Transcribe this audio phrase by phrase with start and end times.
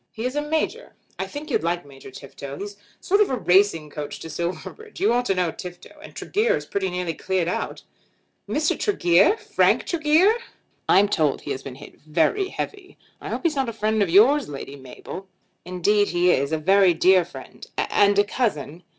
[0.11, 0.93] "He is a major.
[1.19, 2.57] I think you'd like Major Tifto.
[2.57, 4.99] He's a sort of racing coach to Silverbridge.
[4.99, 5.91] You ought to know Tifto.
[6.01, 7.83] And Tregear is pretty nearly cleared out."
[8.49, 8.75] "Mr.
[8.79, 9.37] Tregear!
[9.37, 10.33] Frank Tregear!"
[10.89, 12.97] "I'm told he has been hit very heavy.
[13.21, 15.27] I hope he's not a friend of yours, Lady Mabel."
[15.65, 18.81] "Indeed he is; a very dear friend and a cousin."